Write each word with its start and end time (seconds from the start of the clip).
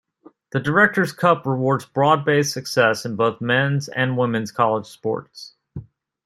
The 0.51 0.59
Directors' 0.59 1.11
Cup 1.13 1.45
rewards 1.45 1.85
broad-based 1.85 2.51
success 2.51 3.05
in 3.05 3.15
both 3.15 3.39
men's 3.39 3.87
and 3.87 4.17
women's 4.17 4.51
college 4.51 4.87
sports. 4.87 5.53